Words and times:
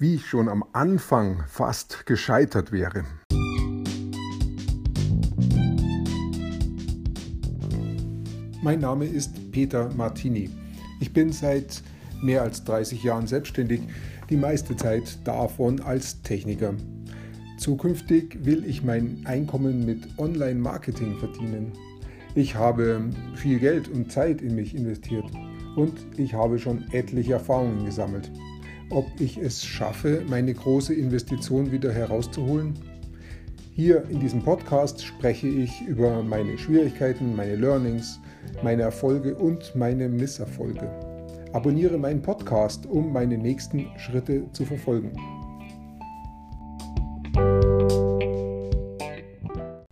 wie 0.00 0.14
ich 0.14 0.26
schon 0.26 0.48
am 0.48 0.64
Anfang 0.72 1.44
fast 1.46 2.06
gescheitert 2.06 2.72
wäre. 2.72 3.04
Mein 8.62 8.80
Name 8.80 9.04
ist 9.04 9.52
Peter 9.52 9.90
Martini. 9.94 10.48
Ich 11.00 11.12
bin 11.12 11.32
seit 11.32 11.82
mehr 12.22 12.40
als 12.42 12.64
30 12.64 13.02
Jahren 13.02 13.26
selbstständig, 13.26 13.82
die 14.30 14.38
meiste 14.38 14.74
Zeit 14.74 15.18
davon 15.24 15.80
als 15.80 16.22
Techniker. 16.22 16.72
Zukünftig 17.58 18.38
will 18.42 18.64
ich 18.64 18.82
mein 18.82 19.20
Einkommen 19.24 19.84
mit 19.84 20.18
Online-Marketing 20.18 21.18
verdienen. 21.18 21.72
Ich 22.34 22.54
habe 22.54 23.10
viel 23.34 23.58
Geld 23.58 23.88
und 23.88 24.10
Zeit 24.10 24.40
in 24.40 24.54
mich 24.54 24.74
investiert 24.74 25.26
und 25.76 25.92
ich 26.16 26.32
habe 26.32 26.58
schon 26.58 26.86
etliche 26.90 27.34
Erfahrungen 27.34 27.84
gesammelt. 27.84 28.30
Ob 28.92 29.06
ich 29.20 29.38
es 29.38 29.64
schaffe, 29.64 30.24
meine 30.28 30.52
große 30.52 30.92
Investition 30.92 31.70
wieder 31.70 31.92
herauszuholen? 31.92 32.74
Hier 33.72 34.02
in 34.10 34.18
diesem 34.18 34.42
Podcast 34.42 35.04
spreche 35.04 35.46
ich 35.46 35.80
über 35.82 36.24
meine 36.24 36.58
Schwierigkeiten, 36.58 37.36
meine 37.36 37.54
Learnings, 37.54 38.18
meine 38.64 38.82
Erfolge 38.82 39.36
und 39.36 39.76
meine 39.76 40.08
Misserfolge. 40.08 40.90
Abonniere 41.52 41.98
meinen 41.98 42.20
Podcast, 42.20 42.84
um 42.84 43.12
meine 43.12 43.38
nächsten 43.38 43.86
Schritte 43.96 44.50
zu 44.52 44.64
verfolgen. 44.64 45.12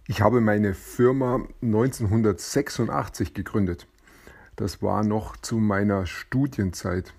Ich 0.08 0.20
habe 0.20 0.40
meine 0.40 0.74
Firma 0.74 1.46
1986 1.62 3.32
gegründet. 3.32 3.86
Das 4.56 4.82
war 4.82 5.04
noch 5.04 5.36
zu 5.36 5.58
meiner 5.58 6.04
Studienzeit. 6.06 7.14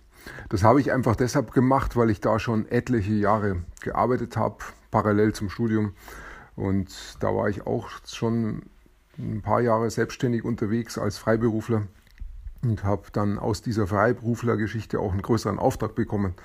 Das 0.49 0.63
habe 0.63 0.81
ich 0.81 0.91
einfach 0.91 1.15
deshalb 1.15 1.53
gemacht, 1.53 1.95
weil 1.95 2.09
ich 2.09 2.21
da 2.21 2.39
schon 2.39 2.67
etliche 2.69 3.13
Jahre 3.13 3.57
gearbeitet 3.81 4.37
habe, 4.37 4.57
parallel 4.91 5.33
zum 5.33 5.49
Studium. 5.49 5.93
Und 6.55 7.17
da 7.19 7.33
war 7.33 7.49
ich 7.49 7.65
auch 7.65 7.89
schon 8.05 8.63
ein 9.17 9.41
paar 9.41 9.61
Jahre 9.61 9.89
selbstständig 9.89 10.43
unterwegs 10.43 10.97
als 10.97 11.17
Freiberufler 11.17 11.83
und 12.63 12.83
habe 12.83 13.03
dann 13.13 13.37
aus 13.37 13.61
dieser 13.61 13.87
Freiberuflergeschichte 13.87 14.99
auch 14.99 15.11
einen 15.11 15.21
größeren 15.21 15.59
Auftrag 15.59 15.95
bekommen 15.95 16.35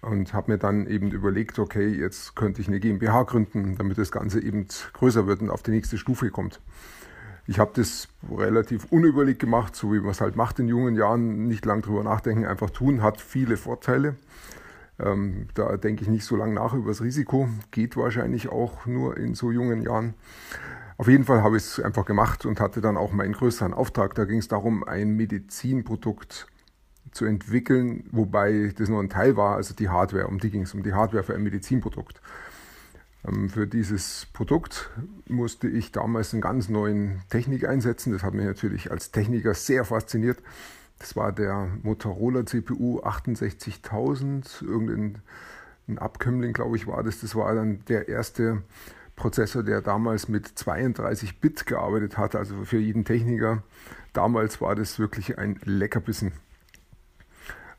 und 0.00 0.34
habe 0.34 0.52
mir 0.52 0.58
dann 0.58 0.86
eben 0.86 1.10
überlegt, 1.10 1.58
okay, 1.58 1.88
jetzt 1.88 2.36
könnte 2.36 2.60
ich 2.60 2.68
eine 2.68 2.80
GmbH 2.80 3.22
gründen, 3.22 3.76
damit 3.76 3.98
das 3.98 4.10
Ganze 4.12 4.42
eben 4.42 4.66
größer 4.94 5.26
wird 5.26 5.40
und 5.40 5.50
auf 5.50 5.62
die 5.62 5.70
nächste 5.70 5.98
Stufe 5.98 6.30
kommt. 6.30 6.60
Ich 7.48 7.58
habe 7.58 7.70
das 7.74 8.08
relativ 8.28 8.86
unüberlegt 8.90 9.38
gemacht, 9.38 9.76
so 9.76 9.92
wie 9.92 10.00
man 10.00 10.10
es 10.10 10.20
halt 10.20 10.34
macht 10.34 10.58
in 10.58 10.66
jungen 10.66 10.96
Jahren, 10.96 11.46
nicht 11.46 11.64
lang 11.64 11.82
drüber 11.82 12.02
nachdenken, 12.02 12.44
einfach 12.44 12.70
tun, 12.70 13.02
hat 13.02 13.20
viele 13.20 13.56
Vorteile. 13.56 14.16
Ähm, 14.98 15.48
da 15.54 15.76
denke 15.76 16.02
ich 16.02 16.08
nicht 16.08 16.24
so 16.24 16.36
lange 16.36 16.54
nach 16.54 16.74
über 16.74 16.88
das 16.88 17.02
Risiko, 17.02 17.48
geht 17.70 17.96
wahrscheinlich 17.96 18.48
auch 18.48 18.86
nur 18.86 19.16
in 19.16 19.34
so 19.34 19.52
jungen 19.52 19.82
Jahren. 19.82 20.14
Auf 20.98 21.08
jeden 21.08 21.24
Fall 21.24 21.42
habe 21.42 21.56
ich 21.58 21.64
es 21.64 21.80
einfach 21.80 22.06
gemacht 22.06 22.46
und 22.46 22.58
hatte 22.58 22.80
dann 22.80 22.96
auch 22.96 23.12
meinen 23.12 23.34
größeren 23.34 23.74
Auftrag. 23.74 24.14
Da 24.14 24.24
ging 24.24 24.38
es 24.38 24.48
darum, 24.48 24.82
ein 24.82 25.10
Medizinprodukt 25.10 26.46
zu 27.12 27.26
entwickeln, 27.26 28.04
wobei 28.10 28.72
das 28.76 28.88
nur 28.88 29.02
ein 29.02 29.10
Teil 29.10 29.36
war, 29.36 29.56
also 29.56 29.74
die 29.74 29.90
Hardware. 29.90 30.26
Um 30.26 30.38
die 30.38 30.50
ging 30.50 30.62
es, 30.62 30.72
um 30.72 30.82
die 30.82 30.94
Hardware 30.94 31.22
für 31.22 31.34
ein 31.34 31.42
Medizinprodukt. 31.42 32.20
Ähm, 33.26 33.48
für 33.48 33.66
dieses 33.66 34.26
Produkt 34.32 34.90
musste 35.28 35.68
ich 35.68 35.92
damals 35.92 36.32
einen 36.32 36.42
ganz 36.42 36.68
neuen 36.68 37.22
Technik 37.28 37.68
einsetzen. 37.68 38.12
Das 38.12 38.22
hat 38.22 38.34
mich 38.34 38.46
natürlich 38.46 38.90
als 38.90 39.10
Techniker 39.10 39.54
sehr 39.54 39.84
fasziniert. 39.84 40.38
Das 40.98 41.14
war 41.16 41.32
der 41.32 41.68
Motorola 41.82 42.46
CPU 42.46 43.00
68000, 43.00 44.62
irgendein 44.62 45.22
ein 45.88 45.98
Abkömmling, 45.98 46.52
glaube 46.52 46.76
ich, 46.76 46.86
war 46.86 47.02
das. 47.02 47.20
Das 47.20 47.34
war 47.34 47.54
dann 47.54 47.84
der 47.86 48.08
erste 48.08 48.62
Prozessor, 49.14 49.62
der 49.62 49.80
damals 49.80 50.28
mit 50.28 50.46
32 50.46 51.40
Bit 51.40 51.66
gearbeitet 51.66 52.18
hat, 52.18 52.34
also 52.34 52.64
für 52.64 52.78
jeden 52.78 53.04
Techniker. 53.04 53.62
Damals 54.12 54.60
war 54.60 54.74
das 54.74 54.98
wirklich 54.98 55.38
ein 55.38 55.60
Leckerbissen. 55.62 56.32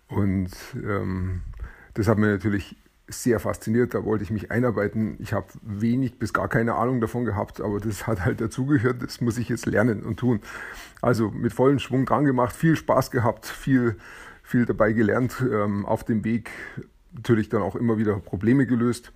Und 0.07 0.51
ähm, 0.75 1.41
das 1.95 2.07
hat 2.07 2.17
mir 2.17 2.27
natürlich 2.27 2.77
sehr 3.07 3.39
fasziniert, 3.39 3.93
da 3.93 4.03
wollte 4.03 4.23
ich 4.23 4.31
mich 4.31 4.51
einarbeiten. 4.51 5.15
Ich 5.19 5.33
habe 5.33 5.47
wenig 5.61 6.19
bis 6.19 6.33
gar 6.33 6.49
keine 6.49 6.75
Ahnung 6.75 6.99
davon 6.99 7.25
gehabt, 7.25 7.61
aber 7.61 7.79
das 7.79 8.05
hat 8.05 8.25
halt 8.25 8.41
dazugehört, 8.41 9.01
das 9.01 9.21
muss 9.21 9.37
ich 9.37 9.49
jetzt 9.49 9.65
lernen 9.65 10.03
und 10.03 10.17
tun. 10.17 10.41
Also 11.01 11.31
mit 11.31 11.53
vollem 11.53 11.79
Schwung 11.79 12.05
dran 12.05 12.25
gemacht, 12.25 12.55
viel 12.55 12.75
Spaß 12.75 13.11
gehabt, 13.11 13.45
viel, 13.45 13.95
viel 14.43 14.65
dabei 14.65 14.91
gelernt, 14.91 15.41
ähm, 15.41 15.85
auf 15.85 16.03
dem 16.03 16.23
Weg 16.25 16.51
natürlich 17.13 17.49
dann 17.49 17.61
auch 17.61 17.75
immer 17.75 17.97
wieder 17.97 18.19
Probleme 18.19 18.65
gelöst. 18.65 19.13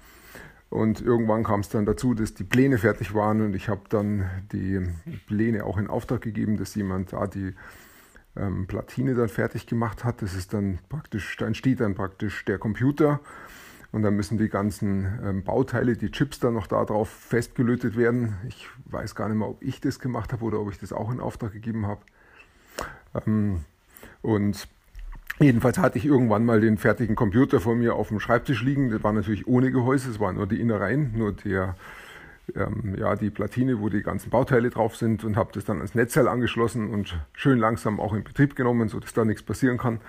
Und 0.70 1.02
irgendwann 1.02 1.44
kam 1.44 1.60
es 1.60 1.68
dann 1.68 1.86
dazu, 1.86 2.14
dass 2.14 2.34
die 2.34 2.46
Pläne 2.46 2.78
fertig 2.78 3.14
waren 3.14 3.42
und 3.42 3.56
ich 3.56 3.68
habe 3.68 3.82
dann 3.90 4.30
die 4.54 4.80
Pläne 5.28 5.66
auch 5.66 5.78
in 5.78 5.88
Auftrag 5.88 6.22
gegeben, 6.22 6.56
dass 6.56 6.76
jemand 6.76 7.12
da 7.12 7.28
die 7.28 7.54
ähm, 8.38 8.68
Platine 8.68 9.16
dann 9.16 9.28
fertig 9.28 9.68
gemacht 9.68 10.06
hat. 10.06 10.22
Das 10.22 10.34
ist 10.34 10.54
dann 10.54 10.80
praktisch, 10.88 11.38
entsteht 11.42 11.82
dann 11.82 11.94
praktisch 11.94 12.46
der 12.46 12.58
Computer 12.58 13.20
und 13.92 14.04
dann 14.04 14.16
müssen 14.16 14.38
die 14.38 14.50
ganzen 14.50 15.20
ähm, 15.24 15.44
Bauteile, 15.44 15.98
die 15.98 16.12
Chips 16.12 16.40
dann 16.40 16.54
noch 16.54 16.68
darauf 16.68 17.10
festgelötet 17.10 17.98
werden. 17.98 18.38
Ich 18.48 18.68
weiß 18.86 19.16
gar 19.16 19.28
nicht 19.28 19.38
mehr, 19.38 19.50
ob 19.50 19.62
ich 19.62 19.82
das 19.82 20.00
gemacht 20.00 20.32
habe 20.32 20.46
oder 20.46 20.60
ob 20.60 20.72
ich 20.72 20.80
das 20.80 20.94
auch 20.94 21.12
in 21.12 21.20
Auftrag 21.20 21.52
gegeben 21.52 21.88
habe. 21.88 22.02
Ähm, 23.26 23.66
und 24.22 24.68
Jedenfalls 25.40 25.80
hatte 25.80 25.98
ich 25.98 26.06
irgendwann 26.06 26.46
mal 26.46 26.62
den 26.62 26.78
fertigen 26.78 27.16
Computer 27.16 27.60
vor 27.60 27.76
mir 27.76 27.96
auf 27.96 28.10
dem 28.10 28.20
Schreibtisch 28.20 28.62
liegen. 28.62 28.92
Das 28.92 29.04
war 29.04 29.12
natürlich 29.12 29.48
ohne 29.48 29.72
Gehäuse, 29.72 30.12
es 30.12 30.20
waren 30.20 30.36
nur 30.36 30.46
die 30.46 30.62
Innereien, 30.62 31.18
nur 31.18 31.32
der, 31.32 31.76
ähm, 32.54 32.96
ja, 32.96 33.16
die 33.16 33.32
Platine, 33.32 33.80
wo 33.80 33.90
die 33.90 34.04
ganzen 34.04 34.30
Bauteile 34.30 34.70
drauf 34.70 34.96
sind 34.96 35.24
und 35.24 35.38
habe 35.38 35.50
das 35.54 35.66
dann 35.66 35.78
ans 35.78 35.96
Netzteil 35.96 36.28
angeschlossen 36.28 36.92
und 36.92 37.18
schön 37.34 37.58
langsam 37.58 38.00
auch 38.00 38.14
in 38.14 38.24
Betrieb 38.24 38.56
genommen, 38.56 38.88
sodass 38.88 39.14
da 39.14 39.26
nichts 39.26 39.42
passieren 39.42 39.80
kann. 39.80 40.00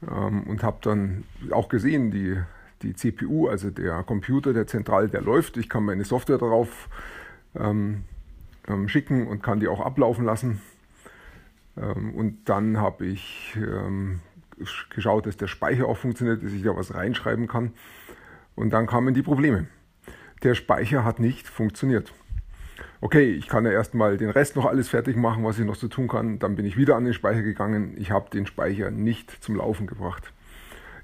Und 0.00 0.62
habe 0.62 0.78
dann 0.80 1.24
auch 1.50 1.68
gesehen, 1.68 2.10
die, 2.10 2.38
die 2.82 2.94
CPU, 2.94 3.48
also 3.48 3.70
der 3.70 4.02
Computer, 4.02 4.52
der 4.52 4.66
zentral, 4.66 5.08
der 5.08 5.22
läuft. 5.22 5.56
Ich 5.56 5.68
kann 5.68 5.84
meine 5.84 6.04
Software 6.04 6.38
darauf 6.38 6.88
ähm, 7.54 8.04
ähm 8.68 8.88
schicken 8.88 9.26
und 9.26 9.42
kann 9.42 9.60
die 9.60 9.68
auch 9.68 9.80
ablaufen 9.80 10.24
lassen. 10.24 10.60
Ähm, 11.76 12.14
und 12.14 12.48
dann 12.48 12.78
habe 12.78 13.06
ich 13.06 13.56
ähm, 13.56 14.20
geschaut, 14.90 15.26
dass 15.26 15.36
der 15.36 15.46
Speicher 15.46 15.86
auch 15.86 15.96
funktioniert, 15.96 16.42
dass 16.42 16.52
ich 16.52 16.62
da 16.62 16.76
was 16.76 16.94
reinschreiben 16.94 17.48
kann. 17.48 17.72
Und 18.54 18.70
dann 18.72 18.86
kamen 18.86 19.14
die 19.14 19.22
Probleme. 19.22 19.66
Der 20.42 20.54
Speicher 20.54 21.04
hat 21.04 21.20
nicht 21.20 21.48
funktioniert. 21.48 22.12
Okay, 23.02 23.32
ich 23.32 23.48
kann 23.48 23.64
ja 23.64 23.72
erstmal 23.72 24.16
den 24.16 24.30
Rest 24.30 24.56
noch 24.56 24.66
alles 24.66 24.88
fertig 24.88 25.16
machen, 25.16 25.44
was 25.44 25.58
ich 25.58 25.64
noch 25.64 25.74
so 25.74 25.88
tun 25.88 26.08
kann. 26.08 26.38
Dann 26.38 26.56
bin 26.56 26.66
ich 26.66 26.76
wieder 26.76 26.96
an 26.96 27.04
den 27.04 27.14
Speicher 27.14 27.42
gegangen. 27.42 27.94
Ich 27.96 28.10
habe 28.10 28.30
den 28.30 28.46
Speicher 28.46 28.90
nicht 28.90 29.42
zum 29.42 29.56
Laufen 29.56 29.86
gebracht. 29.86 30.32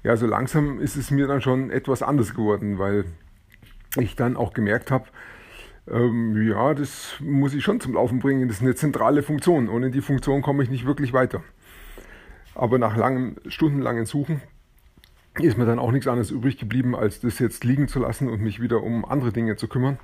Ja, 0.07 0.15
so 0.15 0.25
langsam 0.25 0.79
ist 0.79 0.95
es 0.95 1.11
mir 1.11 1.27
dann 1.27 1.41
schon 1.41 1.69
etwas 1.69 2.01
anders 2.01 2.33
geworden, 2.33 2.79
weil 2.79 3.03
ich 3.97 4.15
dann 4.15 4.37
auch 4.37 4.53
gemerkt 4.53 4.89
habe, 4.89 5.03
ähm, 5.85 6.47
ja, 6.47 6.73
das 6.73 7.17
muss 7.19 7.53
ich 7.53 7.61
schon 7.61 7.81
zum 7.81 7.95
Laufen 7.95 8.19
bringen. 8.19 8.47
Das 8.47 8.59
ist 8.59 8.63
eine 8.63 8.73
zentrale 8.73 9.21
Funktion. 9.21 9.67
Ohne 9.67 9.91
die 9.91 9.99
Funktion 9.99 10.41
komme 10.41 10.63
ich 10.63 10.69
nicht 10.69 10.85
wirklich 10.85 11.11
weiter. 11.11 11.43
Aber 12.55 12.79
nach 12.79 12.95
langem, 12.95 13.35
stundenlangen 13.49 14.05
Suchen 14.05 14.39
ist 15.39 15.57
mir 15.57 15.65
dann 15.65 15.77
auch 15.77 15.91
nichts 15.91 16.07
anderes 16.07 16.31
übrig 16.31 16.57
geblieben, 16.57 16.95
als 16.95 17.19
das 17.19 17.37
jetzt 17.39 17.65
liegen 17.65 17.89
zu 17.89 17.99
lassen 17.99 18.29
und 18.29 18.41
mich 18.41 18.61
wieder 18.61 18.83
um 18.83 19.03
andere 19.03 19.33
Dinge 19.33 19.57
zu 19.57 19.67
kümmern. 19.67 19.99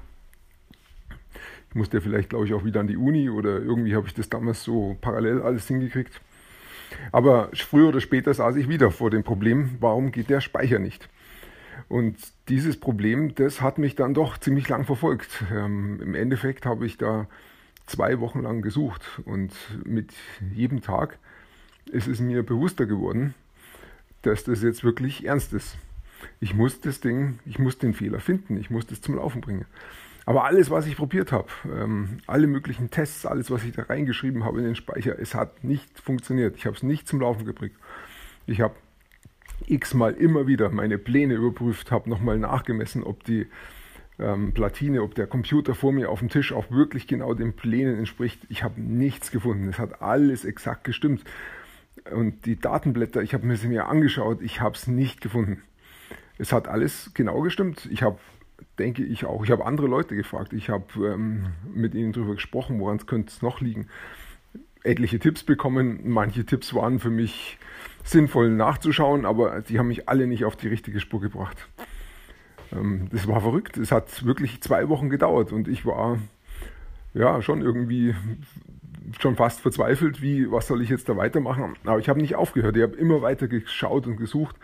Ich 1.69 1.75
musste 1.75 2.01
vielleicht, 2.01 2.31
glaube 2.31 2.45
ich, 2.45 2.53
auch 2.53 2.65
wieder 2.65 2.81
an 2.81 2.87
die 2.87 2.97
Uni 2.97 3.29
oder 3.29 3.61
irgendwie 3.61 3.95
habe 3.95 4.07
ich 4.07 4.13
das 4.13 4.27
damals 4.27 4.65
so 4.65 4.97
parallel 4.99 5.41
alles 5.41 5.65
hingekriegt. 5.65 6.19
Aber 7.11 7.49
früher 7.53 7.89
oder 7.89 8.01
später 8.01 8.33
saß 8.33 8.55
ich 8.55 8.69
wieder 8.69 8.91
vor 8.91 9.09
dem 9.09 9.23
Problem, 9.23 9.77
warum 9.79 10.11
geht 10.11 10.29
der 10.29 10.41
Speicher 10.41 10.79
nicht? 10.79 11.09
Und 11.89 12.17
dieses 12.50 12.79
Problem, 12.79 13.35
das 13.35 13.62
hat 13.62 13.77
mich 13.77 13.95
dann 13.95 14.13
doch 14.13 14.38
ziemlich 14.38 14.68
lang 14.69 14.85
verfolgt. 14.85 15.44
Ähm, 15.51 16.00
Im 16.01 16.15
Endeffekt 16.15 16.65
habe 16.65 16.85
ich 16.85 16.97
da 16.97 17.27
zwei 17.85 18.19
Wochen 18.19 18.41
lang 18.41 18.62
gesucht 18.62 19.21
und 19.25 19.51
mit 19.85 20.13
jedem 20.53 20.81
Tag 20.81 21.18
ist 21.91 22.07
es 22.07 22.19
mir 22.19 22.44
bewusster 22.44 22.85
geworden, 22.85 23.33
dass 24.21 24.44
das 24.44 24.63
jetzt 24.63 24.83
wirklich 24.83 25.25
ernst 25.25 25.53
ist. 25.53 25.75
Ich 26.39 26.53
muss 26.53 26.79
das 26.79 27.01
Ding, 27.01 27.39
ich 27.45 27.59
muss 27.59 27.77
den 27.77 27.94
Fehler 27.94 28.19
finden, 28.19 28.57
ich 28.57 28.69
muss 28.69 28.88
das 28.88 29.01
zum 29.01 29.15
Laufen 29.15 29.41
bringen. 29.41 29.65
Aber 30.25 30.45
alles, 30.45 30.69
was 30.69 30.85
ich 30.85 30.95
probiert 30.95 31.31
habe, 31.31 31.49
ähm, 31.65 32.19
alle 32.27 32.47
möglichen 32.47 32.89
Tests, 32.89 33.25
alles, 33.25 33.51
was 33.51 33.63
ich 33.63 33.73
da 33.73 33.83
reingeschrieben 33.83 34.45
habe 34.45 34.59
in 34.59 34.65
den 34.65 34.75
Speicher, 34.75 35.19
es 35.19 35.35
hat 35.35 35.63
nicht 35.63 35.99
funktioniert. 35.99 36.55
Ich 36.55 36.65
habe 36.65 36.75
es 36.75 36.83
nicht 36.83 37.07
zum 37.07 37.19
Laufen 37.19 37.45
gebracht. 37.45 37.71
Ich 38.45 38.61
habe 38.61 38.75
x-mal 39.67 40.13
immer 40.13 40.47
wieder 40.47 40.69
meine 40.69 40.97
Pläne 40.97 41.35
überprüft, 41.35 41.91
habe 41.91 42.09
nochmal 42.09 42.37
nachgemessen, 42.37 43.03
ob 43.03 43.23
die 43.23 43.47
ähm, 44.19 44.53
Platine, 44.53 45.01
ob 45.01 45.15
der 45.15 45.27
Computer 45.27 45.75
vor 45.75 45.91
mir 45.91 46.09
auf 46.09 46.19
dem 46.19 46.29
Tisch 46.29 46.53
auch 46.53 46.69
wirklich 46.71 47.07
genau 47.07 47.33
den 47.33 47.53
Plänen 47.55 47.97
entspricht. 47.97 48.41
Ich 48.49 48.63
habe 48.63 48.79
nichts 48.81 49.31
gefunden. 49.31 49.67
Es 49.67 49.79
hat 49.79 50.01
alles 50.01 50.45
exakt 50.45 50.83
gestimmt. 50.83 51.23
Und 52.11 52.45
die 52.45 52.59
Datenblätter, 52.59 53.21
ich 53.21 53.33
habe 53.33 53.45
mir 53.45 53.55
sie 53.55 53.67
mir 53.67 53.87
angeschaut, 53.87 54.41
ich 54.41 54.61
habe 54.61 54.75
es 54.75 54.87
nicht 54.87 55.21
gefunden. 55.21 55.63
es 56.37 56.51
hat 56.51 56.67
alles 56.67 57.11
genau 57.13 57.41
gestimmt. 57.41 57.87
Ich 57.91 58.03
habe, 58.03 58.17
denke 58.79 59.03
ich 59.03 59.25
auch, 59.25 59.43
ich 59.43 59.51
habe 59.51 59.65
andere 59.65 59.87
Leute 59.87 60.15
gefragt. 60.15 60.53
Ich 60.53 60.69
habe 60.69 60.85
ähm, 61.13 61.47
mit 61.73 61.95
ihnen 61.95 62.11
darüber 62.11 62.35
gesprochen, 62.35 62.79
woran 62.79 62.97
es 62.97 63.07
könnte 63.07 63.29
es 63.29 63.41
noch 63.41 63.61
liegen. 63.61 63.87
Etliche 64.83 65.19
Tipps 65.19 65.43
bekommen. 65.43 66.01
Manche 66.05 66.45
Tipps 66.45 66.73
waren 66.73 66.99
für 66.99 67.09
mich 67.09 67.57
sinnvoll 68.03 68.49
nachzuschauen, 68.49 69.25
aber 69.25 69.61
die 69.61 69.79
haben 69.79 69.87
mich 69.87 70.09
alle 70.09 70.27
nicht 70.27 70.45
auf 70.45 70.55
die 70.55 70.67
richtige 70.67 70.99
Spur 70.99 71.21
gebracht. 71.21 71.67
Ähm, 72.71 73.07
das 73.11 73.27
war 73.27 73.41
verrückt. 73.41 73.77
Es 73.77 73.91
hat 73.91 74.25
wirklich 74.25 74.61
zwei 74.61 74.89
Wochen 74.89 75.09
gedauert 75.09 75.51
und 75.51 75.67
ich 75.67 75.85
war 75.85 76.17
ja 77.13 77.41
schon 77.41 77.61
irgendwie 77.61 78.15
schon 79.19 79.35
fast 79.35 79.61
verzweifelt, 79.61 80.21
wie 80.21 80.49
was 80.51 80.67
soll 80.67 80.81
ich 80.81 80.89
jetzt 80.89 81.07
da 81.09 81.17
weitermachen. 81.17 81.75
Aber 81.85 81.99
ich 81.99 82.09
habe 82.09 82.21
nicht 82.21 82.35
aufgehört. 82.35 82.75
Ich 82.75 82.83
habe 82.83 82.95
immer 82.95 83.21
weiter 83.21 83.47
geschaut 83.47 84.07
und 84.07 84.17
gesucht. 84.17 84.55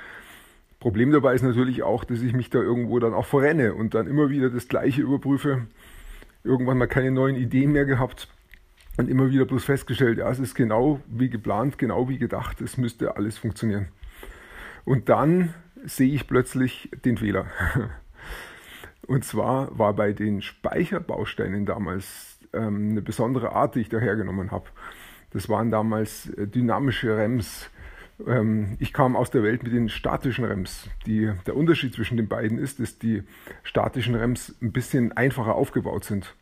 Problem 0.79 1.11
dabei 1.11 1.33
ist 1.33 1.41
natürlich 1.41 1.83
auch, 1.83 2.03
dass 2.05 2.21
ich 2.21 2.33
mich 2.33 2.49
da 2.49 2.59
irgendwo 2.59 2.99
dann 2.99 3.13
auch 3.13 3.25
verrenne 3.25 3.73
und 3.73 3.93
dann 3.93 4.07
immer 4.07 4.29
wieder 4.29 4.49
das 4.49 4.67
Gleiche 4.67 5.01
überprüfe. 5.01 5.67
Irgendwann 6.43 6.77
mal 6.77 6.87
keine 6.87 7.11
neuen 7.11 7.35
Ideen 7.35 7.73
mehr 7.73 7.85
gehabt 7.85 8.29
und 8.97 9.09
immer 9.09 9.29
wieder 9.29 9.45
bloß 9.45 9.63
festgestellt, 9.63 10.19
ja, 10.19 10.29
es 10.29 10.39
ist 10.39 10.55
genau 10.55 10.99
wie 11.07 11.29
geplant, 11.29 11.77
genau 11.77 12.07
wie 12.07 12.17
gedacht, 12.17 12.61
es 12.61 12.77
müsste 12.77 13.15
alles 13.17 13.37
funktionieren. 13.37 13.89
Und 14.85 15.09
dann 15.09 15.53
sehe 15.85 16.13
ich 16.13 16.27
plötzlich 16.27 16.89
den 17.05 17.17
Fehler. 17.17 17.47
Und 19.07 19.23
zwar 19.23 19.77
war 19.77 19.93
bei 19.93 20.13
den 20.13 20.41
Speicherbausteinen 20.41 21.65
damals 21.65 22.39
ähm, 22.53 22.91
eine 22.91 23.01
besondere 23.01 23.53
Art, 23.53 23.75
die 23.75 23.81
ich 23.81 23.89
da 23.89 23.99
hergenommen 23.99 24.51
habe. 24.51 24.65
Das 25.31 25.49
waren 25.49 25.71
damals 25.71 26.29
äh, 26.31 26.47
dynamische 26.47 27.17
REMs. 27.17 27.69
Ähm, 28.27 28.77
ich 28.79 28.93
kam 28.93 29.15
aus 29.15 29.31
der 29.31 29.43
Welt 29.43 29.63
mit 29.63 29.73
den 29.73 29.89
statischen 29.89 30.45
REMs. 30.45 30.89
Die, 31.05 31.31
der 31.45 31.55
Unterschied 31.55 31.93
zwischen 31.93 32.17
den 32.17 32.27
beiden 32.27 32.57
ist, 32.57 32.79
dass 32.79 32.99
die 32.99 33.23
statischen 33.63 34.15
REMs 34.15 34.55
ein 34.61 34.71
bisschen 34.71 35.11
einfacher 35.13 35.55
aufgebaut 35.55 36.03
sind. 36.03 36.35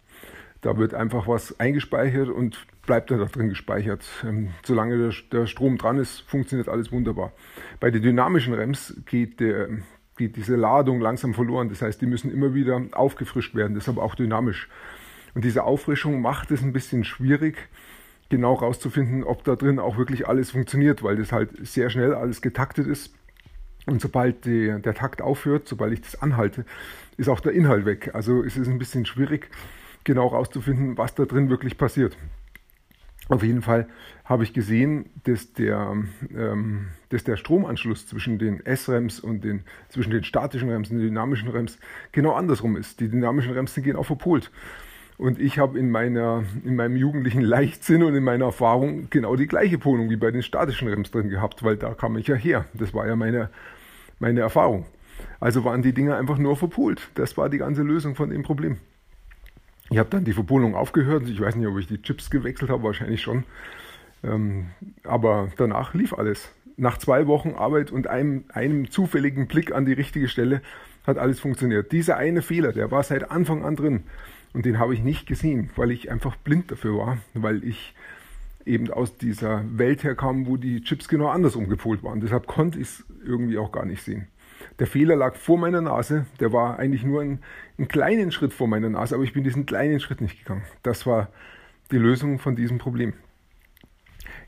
Da 0.62 0.78
wird 0.78 0.94
einfach 0.94 1.28
was 1.28 1.60
eingespeichert 1.60 2.30
und 2.30 2.66
bleibt 2.86 3.12
dann 3.12 3.20
da 3.20 3.26
drin 3.26 3.50
gespeichert. 3.50 4.04
Ähm, 4.26 4.50
solange 4.64 4.98
der, 4.98 5.14
der, 5.32 5.46
Strom 5.46 5.78
dran 5.78 6.00
ist, 6.00 6.22
funktioniert 6.22 6.68
alles 6.68 6.92
wunderbar. 6.92 7.32
Bei 7.80 7.92
den 7.92 8.02
dynamischen 8.02 8.54
REMs 8.54 8.96
geht, 9.06 9.40
der, 9.40 9.70
geht 10.18 10.36
diese 10.36 10.56
Ladung 10.56 11.00
langsam 11.00 11.34
verloren. 11.36 11.70
Das 11.70 11.82
heißt, 11.82 12.02
die 12.02 12.08
müssen 12.08 12.32
immer 12.32 12.54
wieder 12.56 12.82
aufgefrischt 12.94 13.54
werden. 13.54 13.76
Das 13.76 13.84
ist 13.84 13.90
aber 13.90 14.02
auch 14.02 14.16
dynamisch. 14.16 14.68
Und 15.36 15.46
diese 15.46 15.64
Auffrischung 15.64 16.22
macht 16.22 16.50
es 16.50 16.64
ein 16.64 16.74
bisschen 16.74 17.04
schwierig, 17.04 17.70
genau 18.30 18.54
rauszufinden, 18.54 19.24
ob 19.24 19.44
da 19.44 19.56
drin 19.56 19.80
auch 19.80 19.98
wirklich 19.98 20.28
alles 20.28 20.52
funktioniert, 20.52 21.04
weil 21.04 21.18
das 21.18 21.32
halt 21.32 21.50
sehr 21.66 21.90
schnell 21.90 22.14
alles 22.14 22.42
getaktet 22.42 22.88
ist. 22.88 23.14
Und 23.86 24.02
sobald 24.02 24.46
die, 24.46 24.82
der 24.82 24.94
Takt 24.94 25.22
aufhört, 25.22 25.68
sobald 25.68 25.94
ich 25.94 26.02
das 26.02 26.22
anhalte, 26.22 26.66
ist 27.16 27.30
auch 27.30 27.40
der 27.40 27.54
Inhalt 27.54 27.86
weg. 27.86 28.12
Also 28.14 28.44
es 28.44 28.58
ist 28.58 28.68
ein 28.68 28.80
bisschen 28.80 29.06
schwierig, 29.06 29.50
genau 30.04 30.28
rauszufinden, 30.28 30.98
was 30.98 31.16
da 31.16 31.26
drin 31.26 31.50
wirklich 31.50 31.78
passiert. 31.78 32.18
Auf 33.30 33.44
jeden 33.44 33.62
Fall 33.62 33.88
habe 34.24 34.44
ich 34.44 34.54
gesehen, 34.54 35.10
dass 35.26 35.54
der, 35.54 35.96
ähm, 36.36 36.88
dass 37.10 37.24
der 37.26 37.36
Stromanschluss 37.36 38.08
zwischen 38.08 38.40
den 38.40 38.66
S-REMs 38.66 39.20
und 39.20 39.44
den, 39.44 39.64
zwischen 39.90 40.12
den 40.12 40.24
statischen 40.24 40.70
REMs 40.70 40.90
und 40.90 40.98
den 40.98 41.08
dynamischen 41.08 41.50
REMs 41.50 41.78
genau 42.14 42.34
andersrum 42.34 42.78
ist. 42.78 43.00
Die 43.02 43.10
dynamischen 43.10 43.52
REMs 43.52 43.74
sind 43.74 43.84
genau 43.84 44.04
verpolt. 44.04 44.52
Und 45.18 45.40
ich 45.40 45.58
habe 45.58 45.80
in, 45.80 45.94
in 45.96 46.76
meinem 46.76 46.96
jugendlichen 46.96 47.42
Leichtsinn 47.42 48.04
und 48.04 48.14
in 48.14 48.24
meiner 48.24 48.46
Erfahrung 48.46 49.10
genau 49.10 49.36
die 49.36 49.48
gleiche 49.48 49.80
Polung 49.80 50.12
wie 50.12 50.16
bei 50.16 50.30
den 50.30 50.44
statischen 50.44 50.88
REMs 50.88 51.10
drin 51.10 51.30
gehabt, 51.30 51.64
weil 51.64 51.76
da 51.76 51.96
kam 51.96 52.18
ich 52.18 52.28
ja 52.28 52.36
her. 52.36 52.66
Das 52.74 52.94
war 52.94 53.08
ja 53.08 53.16
meine, 53.16 53.50
meine 54.20 54.42
Erfahrung. 54.42 54.86
Also 55.40 55.64
waren 55.66 55.82
die 55.82 55.94
Dinge 55.94 56.16
einfach 56.16 56.38
nur 56.38 56.56
verpolt. 56.56 57.10
Das 57.16 57.36
war 57.36 57.50
die 57.50 57.58
ganze 57.58 57.82
Lösung 57.82 58.16
von 58.16 58.30
dem 58.30 58.44
Problem. 58.44 58.78
Ich 59.90 59.98
habe 59.98 60.10
dann 60.10 60.24
die 60.24 60.34
Verpolung 60.34 60.76
aufgehört. 60.76 61.28
Ich 61.28 61.40
weiß 61.40 61.56
nicht, 61.56 61.68
ob 61.68 61.80
ich 61.80 61.88
die 61.88 62.02
Chips 62.02 62.30
gewechselt 62.30 62.70
habe, 62.70 62.84
wahrscheinlich 62.84 63.22
schon. 63.22 63.44
Ähm, 64.24 64.68
aber 65.04 65.50
danach 65.58 65.96
lief 65.96 66.14
alles. 66.14 66.52
Nach 66.76 67.00
zwei 67.00 67.26
Wochen 67.26 67.56
Arbeit 67.58 67.92
und 67.92 68.06
einem, 68.06 68.46
einem 68.50 68.92
zufälligen 68.92 69.48
Blick 69.48 69.74
an 69.74 69.86
die 69.86 69.94
richtige 69.94 70.28
Stelle 70.28 70.62
hat 71.08 71.18
alles 71.18 71.40
funktioniert. 71.40 71.92
Dieser 71.92 72.18
eine 72.18 72.44
Fehler, 72.44 72.72
der 72.72 72.92
war 72.92 73.02
seit 73.02 73.32
Anfang 73.32 73.66
an 73.66 73.76
drin 73.76 74.04
und 74.58 74.66
den 74.66 74.80
habe 74.80 74.96
ich 74.96 75.04
nicht 75.04 75.28
gesehen, 75.28 75.70
weil 75.76 75.92
ich 75.92 76.10
einfach 76.10 76.36
blind 76.36 76.72
dafür 76.72 76.98
war, 76.98 77.18
weil 77.36 77.64
ich 77.64 77.94
eben 78.66 78.90
aus 78.90 79.16
dieser 79.16 79.64
Welt 79.78 80.04
herkam, 80.04 80.48
wo 80.48 80.58
die 80.58 80.82
Chips 80.82 81.08
genau 81.08 81.28
andersrum 81.28 81.70
gepolt 81.70 82.02
waren. 82.02 82.22
Deshalb 82.22 82.48
konnte 82.48 82.80
ich 82.80 82.88
es 82.88 83.06
irgendwie 83.24 83.60
auch 83.60 83.72
gar 83.72 83.86
nicht 83.86 84.02
sehen. 84.02 84.30
Der 84.80 84.88
Fehler 84.88 85.16
lag 85.16 85.36
vor 85.36 85.60
meiner 85.60 85.82
Nase, 85.82 86.26
der 86.40 86.54
war 86.54 86.80
eigentlich 86.80 87.04
nur 87.04 87.22
ein, 87.22 87.38
einen 87.78 87.88
kleinen 87.88 88.32
Schritt 88.32 88.52
vor 88.52 88.68
meiner 88.68 88.90
Nase, 88.90 89.14
aber 89.14 89.24
ich 89.24 89.34
bin 89.34 89.44
diesen 89.44 89.68
kleinen 89.68 90.00
Schritt 90.00 90.22
nicht 90.22 90.40
gegangen. 90.40 90.64
Das 90.82 91.06
war 91.06 91.30
die 91.92 92.00
Lösung 92.00 92.40
von 92.40 92.56
diesem 92.56 92.80
Problem. 92.80 93.14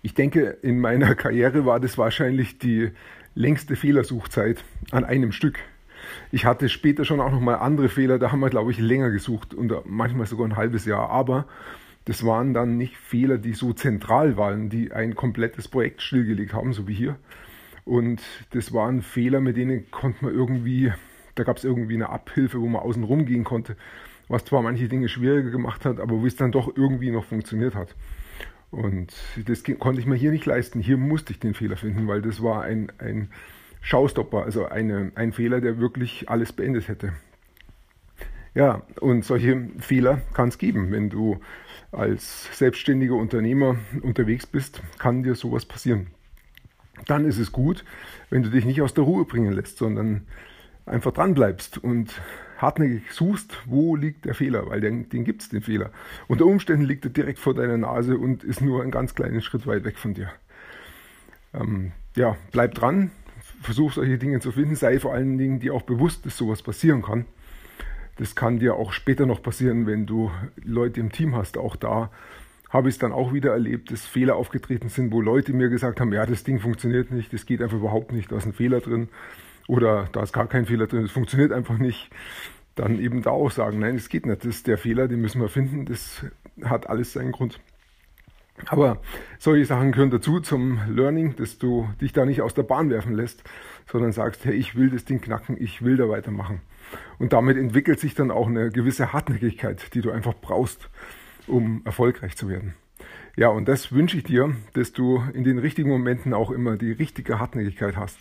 Ich 0.01 0.15
denke, 0.15 0.57
in 0.63 0.79
meiner 0.79 1.13
Karriere 1.13 1.67
war 1.67 1.79
das 1.79 1.99
wahrscheinlich 1.99 2.57
die 2.57 2.89
längste 3.35 3.75
Fehlersuchzeit 3.75 4.63
an 4.89 5.05
einem 5.05 5.31
Stück. 5.31 5.59
Ich 6.31 6.45
hatte 6.45 6.69
später 6.69 7.05
schon 7.05 7.21
auch 7.21 7.31
noch 7.31 7.41
mal 7.41 7.55
andere 7.55 7.89
Fehler, 7.89 8.19
da 8.19 8.31
haben 8.31 8.39
wir, 8.39 8.49
glaube 8.49 8.71
ich, 8.71 8.79
länger 8.79 9.09
gesucht 9.11 9.53
und 9.53 9.73
manchmal 9.85 10.25
sogar 10.25 10.47
ein 10.47 10.55
halbes 10.55 10.85
Jahr. 10.85 11.09
Aber 11.09 11.45
das 12.05 12.25
waren 12.25 12.53
dann 12.53 12.77
nicht 12.77 12.97
Fehler, 12.97 13.37
die 13.37 13.53
so 13.53 13.73
zentral 13.73 14.37
waren, 14.37 14.69
die 14.69 14.91
ein 14.91 15.15
komplettes 15.15 15.67
Projekt 15.67 16.01
stillgelegt 16.01 16.53
haben, 16.53 16.73
so 16.73 16.87
wie 16.87 16.93
hier, 16.93 17.17
und 17.89 18.21
das 18.51 18.71
waren 18.71 19.01
Fehler, 19.01 19.41
mit 19.41 19.57
denen 19.57 19.89
konnte 19.89 20.25
man 20.25 20.33
irgendwie, 20.35 20.93
da 21.33 21.43
gab 21.43 21.57
es 21.57 21.63
irgendwie 21.63 21.95
eine 21.95 22.09
Abhilfe, 22.09 22.61
wo 22.61 22.67
man 22.67 22.83
außen 22.83 23.03
rum 23.03 23.25
gehen 23.25 23.43
konnte, 23.43 23.75
was 24.27 24.45
zwar 24.45 24.61
manche 24.61 24.87
Dinge 24.87 25.09
schwieriger 25.09 25.49
gemacht 25.49 25.85
hat, 25.85 25.99
aber 25.99 26.21
wo 26.21 26.25
es 26.27 26.35
dann 26.35 26.51
doch 26.51 26.77
irgendwie 26.77 27.09
noch 27.09 27.25
funktioniert 27.25 27.73
hat. 27.73 27.95
Und 28.69 29.11
das 29.43 29.63
konnte 29.79 29.99
ich 29.99 30.05
mir 30.05 30.17
hier 30.17 30.29
nicht 30.29 30.45
leisten. 30.45 30.81
Hier 30.81 30.97
musste 30.97 31.33
ich 31.33 31.39
den 31.39 31.55
Fehler 31.55 31.77
finden, 31.77 32.07
weil 32.07 32.21
das 32.21 32.43
war 32.43 32.61
ein, 32.61 32.91
ein 32.99 33.29
Schaustopper, 33.81 34.43
also 34.43 34.65
eine, 34.65 35.11
ein 35.15 35.31
Fehler, 35.31 35.61
der 35.61 35.79
wirklich 35.79 36.29
alles 36.29 36.53
beendet 36.53 36.87
hätte. 36.87 37.13
Ja, 38.55 38.81
und 38.99 39.23
solche 39.23 39.69
Fehler 39.79 40.21
kann 40.33 40.49
es 40.49 40.57
geben. 40.57 40.91
Wenn 40.91 41.09
du 41.09 41.39
als 41.91 42.57
selbstständiger 42.57 43.15
Unternehmer 43.15 43.77
unterwegs 44.01 44.45
bist, 44.45 44.81
kann 44.97 45.23
dir 45.23 45.35
sowas 45.35 45.65
passieren 45.65 46.07
dann 47.07 47.25
ist 47.25 47.37
es 47.37 47.51
gut, 47.51 47.85
wenn 48.29 48.43
du 48.43 48.49
dich 48.49 48.65
nicht 48.65 48.81
aus 48.81 48.93
der 48.93 49.03
Ruhe 49.03 49.25
bringen 49.25 49.53
lässt, 49.53 49.77
sondern 49.77 50.27
einfach 50.85 51.11
dran 51.11 51.33
bleibst 51.33 51.77
und 51.77 52.21
hartnäckig 52.57 53.11
suchst, 53.11 53.57
wo 53.65 53.95
liegt 53.95 54.25
der 54.25 54.35
Fehler, 54.35 54.67
weil 54.67 54.81
den, 54.81 55.07
den 55.09 55.23
gibt 55.23 55.43
es, 55.43 55.49
den 55.49 55.61
Fehler. 55.61 55.91
Unter 56.27 56.45
Umständen 56.45 56.83
liegt 56.83 57.05
er 57.05 57.11
direkt 57.11 57.39
vor 57.39 57.53
deiner 57.53 57.77
Nase 57.77 58.17
und 58.17 58.43
ist 58.43 58.61
nur 58.61 58.81
einen 58.81 58.91
ganz 58.91 59.15
kleinen 59.15 59.41
Schritt 59.41 59.65
weit 59.65 59.85
weg 59.85 59.97
von 59.97 60.13
dir. 60.13 60.29
Ähm, 61.53 61.93
ja, 62.15 62.35
bleib 62.51 62.73
dran, 62.75 63.11
versuch 63.61 63.93
solche 63.93 64.17
Dinge 64.17 64.39
zu 64.39 64.51
finden, 64.51 64.75
sei 64.75 64.99
vor 64.99 65.13
allen 65.13 65.37
Dingen 65.37 65.59
dir 65.59 65.73
auch 65.73 65.83
bewusst, 65.83 66.25
dass 66.25 66.37
sowas 66.37 66.61
passieren 66.61 67.01
kann. 67.01 67.25
Das 68.17 68.35
kann 68.35 68.59
dir 68.59 68.75
auch 68.75 68.91
später 68.91 69.25
noch 69.25 69.41
passieren, 69.41 69.87
wenn 69.87 70.05
du 70.05 70.31
Leute 70.63 70.99
im 70.99 71.11
Team 71.11 71.35
hast, 71.35 71.57
auch 71.57 71.75
da 71.75 72.11
habe 72.69 72.87
ich 72.87 72.95
es 72.95 72.99
dann 72.99 73.11
auch 73.11 73.33
wieder 73.33 73.51
erlebt, 73.51 73.91
dass 73.91 74.05
Fehler 74.05 74.35
aufgetreten 74.35 74.89
sind, 74.89 75.11
wo 75.11 75.21
Leute 75.21 75.53
mir 75.53 75.69
gesagt 75.69 75.99
haben, 75.99 76.13
ja, 76.13 76.25
das 76.25 76.43
Ding 76.43 76.59
funktioniert 76.59 77.11
nicht, 77.11 77.33
das 77.33 77.45
geht 77.45 77.61
einfach 77.61 77.77
überhaupt 77.77 78.11
nicht, 78.11 78.31
da 78.31 78.37
ist 78.37 78.45
ein 78.45 78.53
Fehler 78.53 78.79
drin 78.79 79.09
oder 79.67 80.07
da 80.11 80.21
ist 80.21 80.33
gar 80.33 80.47
kein 80.47 80.65
Fehler 80.65 80.87
drin, 80.87 81.01
das 81.01 81.11
funktioniert 81.11 81.51
einfach 81.51 81.77
nicht. 81.77 82.09
Dann 82.75 82.99
eben 82.99 83.23
da 83.23 83.31
auch 83.31 83.51
sagen, 83.51 83.79
nein, 83.79 83.95
es 83.95 84.07
geht 84.07 84.25
nicht, 84.25 84.45
das 84.45 84.57
ist 84.57 84.67
der 84.67 84.77
Fehler, 84.77 85.07
den 85.07 85.19
müssen 85.19 85.41
wir 85.41 85.49
finden, 85.49 85.85
das 85.85 86.23
hat 86.63 86.87
alles 86.89 87.13
seinen 87.13 87.31
Grund. 87.31 87.59
Aber 88.67 88.99
solche 89.37 89.65
Sachen 89.65 89.91
gehören 89.91 90.11
dazu 90.11 90.39
zum 90.39 90.79
Learning, 90.89 91.35
dass 91.35 91.57
du 91.57 91.89
dich 92.01 92.13
da 92.13 92.25
nicht 92.25 92.41
aus 92.41 92.53
der 92.53 92.63
Bahn 92.63 92.89
werfen 92.89 93.13
lässt, 93.13 93.43
sondern 93.87 94.11
sagst, 94.11 94.45
hey, 94.45 94.53
ich 94.53 94.75
will 94.75 94.89
das 94.89 95.05
Ding 95.05 95.21
knacken, 95.21 95.57
ich 95.59 95.81
will 95.81 95.97
da 95.97 96.09
weitermachen. 96.09 96.61
Und 97.17 97.33
damit 97.33 97.57
entwickelt 97.57 97.99
sich 97.99 98.15
dann 98.15 98.31
auch 98.31 98.47
eine 98.47 98.69
gewisse 98.69 99.13
Hartnäckigkeit, 99.13 99.93
die 99.93 100.01
du 100.01 100.11
einfach 100.11 100.33
brauchst, 100.39 100.89
um 101.47 101.81
erfolgreich 101.85 102.35
zu 102.35 102.49
werden. 102.49 102.73
Ja, 103.35 103.47
und 103.49 103.67
das 103.67 103.91
wünsche 103.91 104.17
ich 104.17 104.23
dir, 104.23 104.53
dass 104.73 104.91
du 104.91 105.23
in 105.33 105.43
den 105.43 105.59
richtigen 105.59 105.89
Momenten 105.89 106.33
auch 106.33 106.51
immer 106.51 106.75
die 106.75 106.91
richtige 106.91 107.39
Hartnäckigkeit 107.39 107.95
hast 107.95 108.19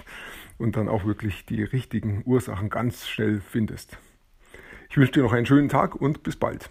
und 0.59 0.77
dann 0.77 0.89
auch 0.89 1.05
wirklich 1.05 1.45
die 1.47 1.63
richtigen 1.63 2.23
Ursachen 2.25 2.71
ganz 2.71 3.09
schnell 3.09 3.41
findest. 3.41 3.99
Ich 4.91 4.97
wünsche 4.97 5.13
dir 5.13 5.23
noch 5.23 5.33
einen 5.33 5.47
schönen 5.47 5.69
Tag 5.69 5.97
und 5.97 6.23
bis 6.23 6.37
bald. 6.37 6.71